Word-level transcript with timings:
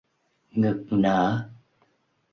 Ngực 0.57 0.85
nở 0.91 1.49